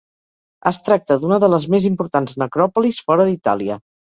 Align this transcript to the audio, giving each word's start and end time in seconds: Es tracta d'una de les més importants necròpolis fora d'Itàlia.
Es 0.69 0.79
tracta 0.87 1.17
d'una 1.25 1.39
de 1.45 1.49
les 1.55 1.67
més 1.75 1.87
importants 1.91 2.35
necròpolis 2.45 3.03
fora 3.11 3.29
d'Itàlia. 3.31 3.79